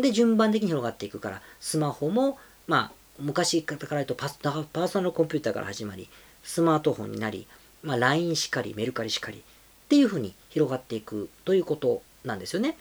[0.00, 6.08] で、順番的に広がっていくから、スマホも、まあ、昔から言うとパパーソナルコンピューターから始まり、
[6.42, 7.46] スマートフォンになり、
[7.82, 9.40] まあ、LINE しかり、メルカリしかりっ
[9.88, 12.76] ていうふうに広がっていくということなんですよね。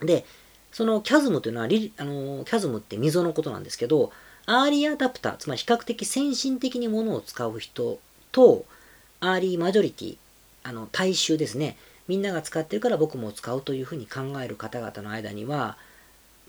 [0.00, 0.24] で、
[0.72, 1.68] そのキャズムというのは、あ
[2.04, 4.12] のキャズムって溝のことなんですけど、
[4.46, 7.98] アーリーアダプター、つまり比較的先進的にものを使う人
[8.32, 8.64] と、
[9.20, 10.16] アーリーマジョリティ、
[10.62, 11.76] あの大衆ですね。
[12.08, 15.76] みんなが使ってるから僕も使うというふうに考える方々の間には、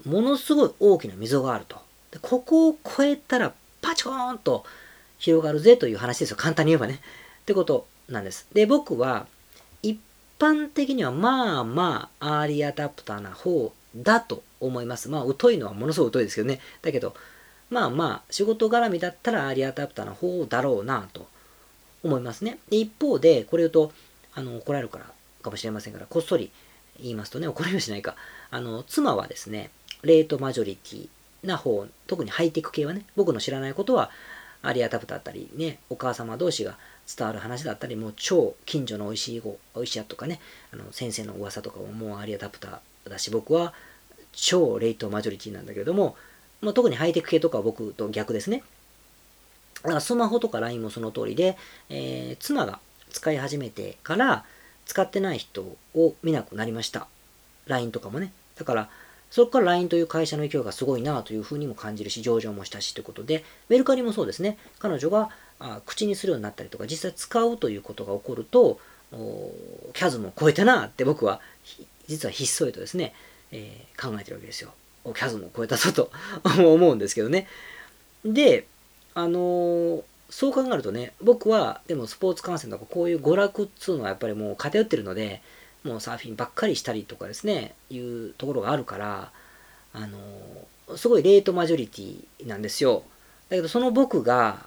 [0.06, 1.78] ものすごい大きな溝があると。
[2.12, 4.64] でここを超えたらパチコーンと
[5.18, 6.38] 広がるぜという話ですよ。
[6.38, 7.02] 簡単に言えばね。
[7.42, 8.48] ってことなんです。
[8.54, 9.28] で、僕は
[9.82, 10.00] 一
[10.40, 15.10] 般的にはまあまあアーリーアダプターな方だと思います。
[15.10, 16.60] まあ疎いのはものすごい疎いですけどね。
[16.82, 17.16] だけど、
[17.70, 21.28] まあまあ仕事絡みだったらアーリーアダプターの方だろうなと
[22.04, 22.60] 思いますね。
[22.70, 23.92] で一方で、これ言うと、
[24.34, 25.06] あの怒られるから
[25.42, 26.52] かもしれませんから、こっそり
[27.00, 28.16] 言いますとね、怒られはしないか。
[28.52, 29.72] あの、妻はですね、
[30.04, 31.08] レートマジョリティ
[31.44, 34.12] な方、特にハイテク系はね、僕の知らないことは、
[34.64, 36.78] アリアタプだったり、ね、お母様同士が
[37.16, 40.40] 伝わる話だったり、もう超近所の美味しい子、美味しいやとかね、
[40.74, 43.74] あの先生の噂とかももうアリアタプターだし、僕は
[44.34, 46.16] 超レイトマジョリティなんだけども、
[46.62, 48.64] まあ、特にハイテク系とかは僕と逆ですね。
[49.84, 51.58] だからスマホとか LINE もその通りで、
[51.90, 52.80] えー、妻が
[53.12, 54.44] 使い始めてから
[54.86, 55.62] 使ってない人
[55.94, 57.08] を見なくなりました。
[57.68, 58.32] LINE とかもね。
[58.58, 58.90] だから、
[59.30, 68.80] そこから LINE という会社の勢いがすごいなというふうにも感じるし、上場もしたしということで、メルカリもそうですね、彼女があ口にするようになったりとか、実際使うということが起こると、
[69.94, 71.42] キャズムを超えたなって僕は、
[72.08, 73.14] 実はひっそりとですね、
[73.52, 74.74] えー、考えてるわけですよ。
[75.06, 76.12] キャズムを超えたぞと
[76.44, 77.48] 思うんですけどね。
[78.26, 78.68] で、
[79.14, 85.42] あのー、そう考えるとね、僕は、でもスポーツ観戦とかこういう娯楽っつうのはやっぱりもう偏ってるので、
[85.84, 89.32] もうサーフィンばっかりしたりとかですね、いうところがあるから、
[89.94, 93.04] あの、すごいレートマジョリティなんですよ。
[93.50, 94.66] だけどその僕が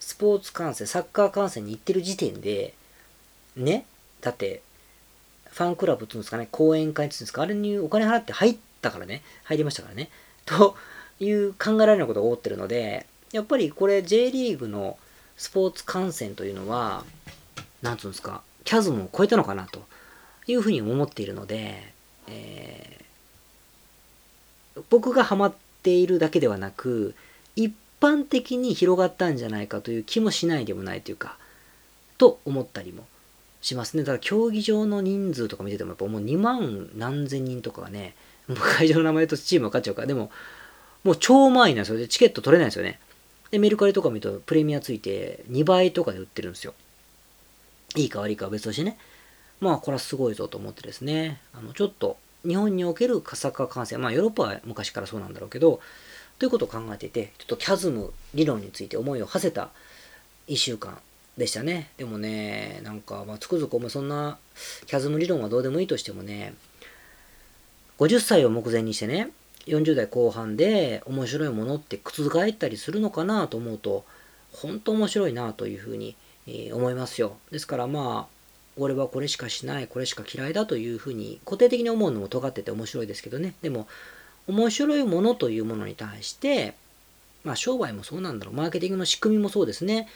[0.00, 2.74] スポーツ観戦、サッカー観戦に行ってる時点で、
[3.56, 3.86] ね、
[4.20, 4.62] だって、
[5.58, 10.08] ファンクラブっていうんですかね、講演会っていうんですか、あれにお金払って入ったからね、入りましたからね、
[10.46, 10.76] と
[11.20, 14.96] いう考えられないことが起こってるので、やっぱりこれ J リーグの
[15.36, 17.04] スポーツ観戦というのは、
[17.82, 19.82] なんつうんですか、キャズムを超えたのかなと。
[20.48, 21.92] いうふうに思っているので、
[22.26, 27.14] えー、僕がハマっているだけではなく、
[27.54, 31.36] 一般的に広がったんじゃないかという気もしないでもないというか、
[32.16, 33.06] と思ったりも
[33.60, 34.02] しますね。
[34.02, 38.14] だから競技場の人数とか見てても、やっぱもう2万何千人とかがね、
[38.46, 40.30] もう会場の名前とチーム分かっちゃうから、でも、
[41.04, 41.98] もう超満員なんですよ。
[41.98, 42.98] で、チケット取れないんですよね。
[43.50, 46.74] で、メルカリとか見るとプレミアついて2倍とかで売ってるんですよ。
[47.96, 48.98] いいか悪いかは別としてね。
[49.60, 55.80] まあこれはすごいぞと思ってですね、あのちょっと日本におけるサッカー観戦、まあヨーロッパは昔からそうなんだろうけど、
[56.38, 59.70] ということを考えていて、ちょっとキャズム理論について思いを馳せた
[60.46, 60.98] 1週間
[61.38, 61.92] でしたね。
[61.96, 64.38] でもね、なんか、まあ、つくづくそんな
[64.86, 66.52] キャズム理論はどうでもいいとしてもね、
[67.98, 69.30] 50歳を目前にしてね、
[69.66, 74.04] 40代後半で面白いものって覆ったりするのかなと思うと、
[74.52, 76.16] 本当面白いなというふうに
[76.72, 77.36] 思いますよ。
[77.52, 78.38] ですからまあ、
[78.76, 83.54] 俺はこれしかしない、これしか嫌いだというふうに固定的に思うのも尖ってて面白いですけどね。
[83.62, 83.86] でも、
[84.48, 86.74] 面白いものというものに対して、
[87.44, 88.54] まあ商売もそうなんだろう。
[88.54, 90.08] マーケティングの仕組みもそうですね。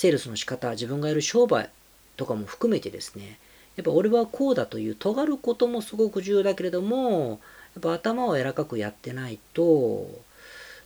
[0.00, 1.68] セールスの仕方、自分がやる商売
[2.16, 3.38] とかも含めてですね、
[3.76, 7.38] やっぱ俺はこうだという尖ることもすごく重要だけれども、
[7.74, 10.08] やっぱ頭を柔らかくやってないと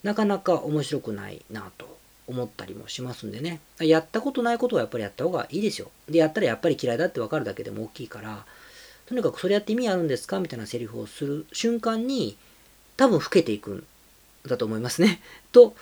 [0.02, 1.96] なかなか面白くないなと
[2.26, 3.60] 思ったりもしますんでね。
[3.78, 5.92] やったことないことはやっぱりやった方がいいですよ。
[6.10, 8.44] で、やったらやっぱり嫌いだって分かるだけでも大きいから、
[9.06, 12.36] とにかくそれやって意味あるんですかみたいなセリフをする瞬間に、
[12.96, 13.86] 多分老けていくん
[14.44, 15.20] だと思いますね。
[15.52, 15.76] と、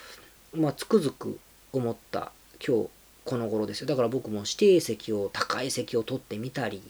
[0.53, 1.39] まあ、つくづく
[1.73, 2.31] 思った
[2.61, 2.89] 今日
[3.25, 3.87] この頃ですよ。
[3.87, 6.83] だから僕も指定席を、高い席を取ってみたり、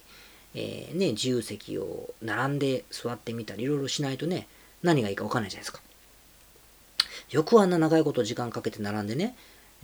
[0.55, 4.47] えー、ね、自由席を並んで座ってみたり、いろいろしないとね、
[4.83, 5.80] 何がいいか分かんないじゃないですか。
[7.30, 9.35] よくあんな長いこと時間かけて並んでね、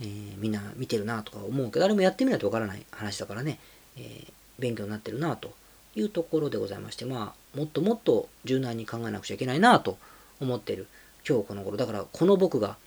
[0.01, 3.59] えー、みんな見てるなとか思うけど、あれもやってみないとわからない話だからね、
[3.97, 5.51] えー、勉強になってるなと
[5.95, 9.97] いうところでございまして、まあ、もっともっと柔軟に考えなくちゃいけないなと
[10.39, 10.87] 思ってる
[11.27, 11.77] 今日この頃。
[11.77, 12.77] だから、この僕が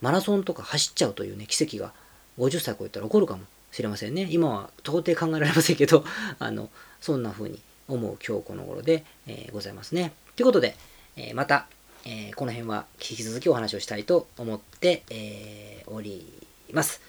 [0.00, 1.92] マラソンとか走っちゃうというね、奇跡が
[2.38, 4.28] 50歳超えたら起こるかもしれませんね。
[4.30, 6.04] 今は到底考えられませんけど、
[6.38, 6.70] あの、
[7.00, 10.12] そんな風に思う今日この頃で、えー、ございますね。
[10.36, 10.76] ということで、
[11.16, 11.66] えー、また
[12.04, 16.24] えー、この辺は引き続きお話をしたいと思って、え、おり
[16.72, 17.00] ます。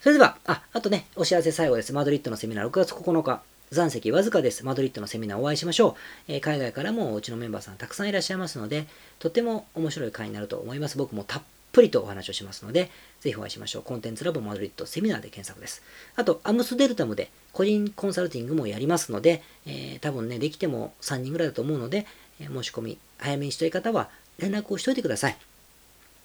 [0.00, 1.92] それでは、あ、あとね、お知らせ最後です。
[1.92, 3.42] マドリッドのセミナー6月9日。
[3.70, 4.64] 残席わずかです。
[4.64, 5.96] マドリッドのセミナーお会いしましょ
[6.28, 6.32] う。
[6.32, 8.86] え、海外からもうちのメンバーさんたくさんいらっしゃいますので、
[9.18, 10.98] とても面白い会になると思います。
[10.98, 11.42] 僕もたっ
[11.74, 13.82] ぷりとお話をしますので、ぜひお会いしましょう。
[13.82, 15.82] コンテンツラボマドリッドセミナーで検索です。
[16.14, 22.06] あと、アムスデルタムで個人コンサルティングもやりますので、えー、多分ね、できても3人ぐらいだと思うので、
[22.40, 24.08] え、申し込み早めにしたい方は、
[24.38, 25.36] 連絡をしといてください。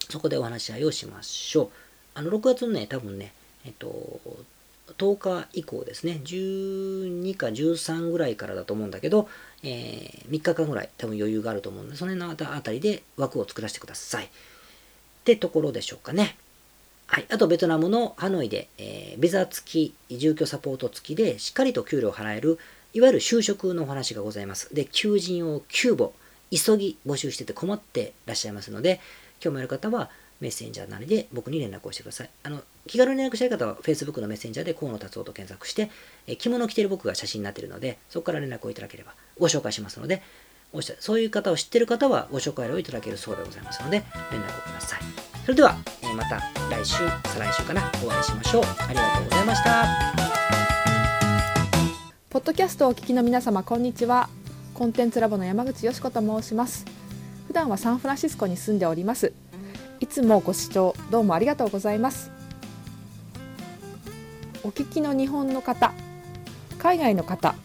[0.09, 1.69] そこでお話し合いをしましょう。
[2.13, 3.33] あの、6月のね、多分ね、
[3.65, 4.19] えっと、
[4.97, 9.29] 10日以降ですね、12か13ぐらいからだと思うんだけど、
[9.63, 14.29] えー、3日間ぐらい多分余裕があると思うので、その辺のあたりで枠を作らせてください。
[15.33, 16.35] ってところでしょうかね。
[17.07, 17.25] はい。
[17.29, 22.59] あと、ベトナムのハノイで、えー、ビザ付き、住居サポート付きで、しっかりと給料を払える、
[22.93, 24.73] いわゆる就職のお話がございます。
[24.73, 26.11] で、求人を9母、
[26.51, 28.99] 急ぎ募集してて困ってらっしゃいますので、
[29.39, 30.09] 興味ある方は
[30.39, 32.29] メッセンジャーなりで僕に連絡をしてください。
[32.43, 35.89] あの、気軽に連絡したい方は Facebook のメッセンジャーで河野達夫と検索して、
[36.27, 40.21] え着物を着てる僕が写真になっているので、そこから連絡をいただければご紹介しますので、
[40.71, 44.99] おしたそういう方を知っている方はご紹介をいただけるそうでございますので、連絡をください。
[45.43, 46.95] それでは、えまた来週、
[47.25, 48.63] 再来週かな、お会いしましょう。
[48.63, 49.85] ありがとうございました。
[52.29, 54.29] ポッドキャストをお聞きの皆様、こんにちは。
[54.79, 56.85] コンテンツラボの山口よし子と申します
[57.47, 59.33] 普段はサンフランシスコに住んでおります
[59.99, 62.31] いつもご視聴どうもありがとうございます
[64.63, 65.93] お聞きの日本の方
[66.77, 67.55] 海外の方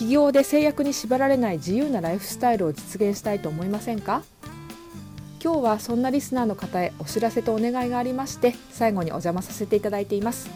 [0.00, 4.22] 企業で制約に縛られない自由なライフスタイルを実現したいと思いませんか？
[5.44, 10.48] 今日はそんなリスナーの方へお知らせとお願いがありまして最後にお邪魔させていただいています。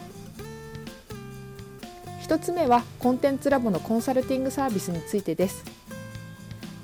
[2.23, 5.63] 1つ目はコンテンツラボのコンサルティングサービスについてです。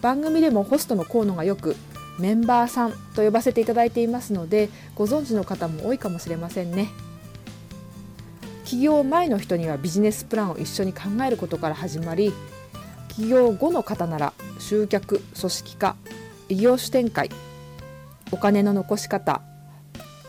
[0.03, 1.75] 番組でもホストの河野がよく
[2.19, 6.89] メンバーさんと呼ばせていただいていますのでご存知の方も多いかもしれませんね。
[8.65, 12.31] 起業前の人にはビジネスプランを一緒に考えることから始まり
[13.15, 15.95] 起業後の方なら集客組織化
[16.49, 17.29] 異業種展開
[18.31, 19.41] お金の残し方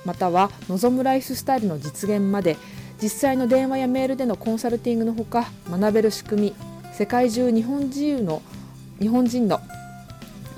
[0.04, 2.56] または望むライフスタイルの実現まで
[3.00, 6.54] 実際の電話やメールでのコンサルティングのほか学べる仕組み
[6.92, 8.42] 世界中日本人の
[9.00, 9.60] 日本人の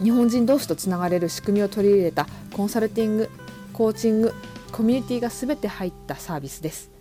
[0.03, 3.31] 日本人同士とつながれる仕組みを取り入れたコンサルティング
[3.73, 4.35] コーチング
[4.73, 6.94] コミュニティが全て入ったサービスです。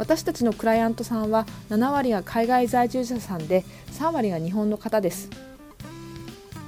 [0.00, 5.28] 私たちのクライアントさんは7割が海外在住者さんで3割が日本の方です。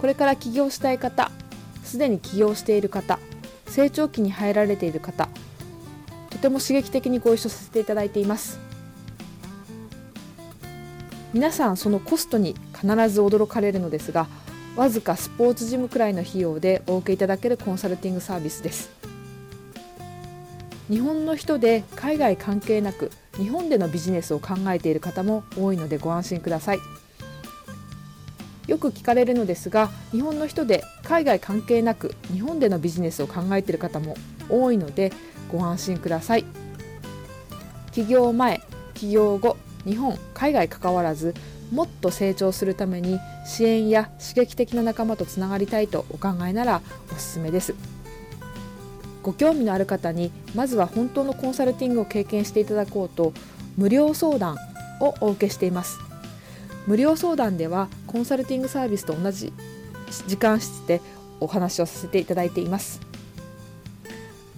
[0.03, 1.31] これから起業したい方
[1.83, 3.19] すでに起業している方
[3.69, 5.31] 成長期に入られている方
[6.29, 8.61] とても刺激的にご一緒させていただいています。
[11.33, 14.27] 皆さんそのコストに必ず驚かれるのですが
[14.77, 18.91] わずかスポーツジムくらいの費用でお受けいただけるコンサルティングサービスです。
[20.91, 26.79] 日本の人で海外関係なく日本でのビジネスを考えている方も多いのでご安心ください。
[28.69, 34.17] よく聞かれるのですが日本の人で海外関係なく日本でのビジネスを考えている方も
[34.49, 35.13] 多いので
[35.51, 36.45] ご安心ください。
[37.91, 38.61] 起業前
[38.95, 41.35] 起業後日本海外関わらず
[41.73, 47.75] もっと成長するために支援や刺激的な仲間とつながりたいとお考えならおすすめです。
[49.23, 53.33] ご興味のある方にまずは本当のコンサルティングを経験していただこうと
[53.77, 54.57] 無料相談
[55.01, 55.99] をお受けしています。
[56.87, 59.53] 無料相談ではコンサルティングサービスと同じ
[60.27, 61.01] 時間室で
[61.41, 63.01] お話をさせていただいています。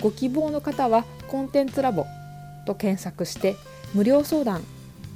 [0.01, 2.07] ご希望の方はコンテンツラボ
[2.67, 3.57] と検索して
[3.95, 4.63] 無料相談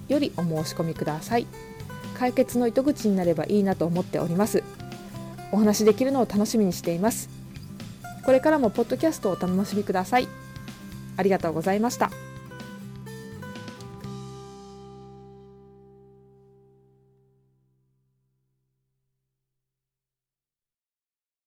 [0.09, 1.46] よりお申し込みください。
[2.18, 4.62] 解決の糸口になればいいなと思っております。
[5.53, 7.38] お話できるのを楽しみにしています。
[8.24, 10.28] これからもポッドキャストをお楽しみください
[11.16, 12.28] ありがとうございました。